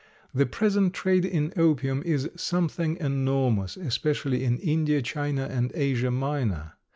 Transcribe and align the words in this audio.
The 0.33 0.47
present 0.47 0.95
trade 0.95 1.25
in 1.25 1.53
opium 1.55 2.01
is 2.03 2.27
something 2.35 2.97
enormous, 2.97 3.77
especially 3.77 4.43
in 4.43 4.57
India, 4.57 5.03
China, 5.03 5.43
and 5.45 5.71
Asia 5.75 6.09
Minor. 6.09 6.73